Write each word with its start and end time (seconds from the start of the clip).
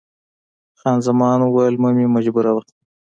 خان 0.79 0.97
زمان 1.07 1.39
وویل، 1.41 1.75
مه 1.81 1.89
مې 1.95 2.05
مجبوروه. 2.15 2.61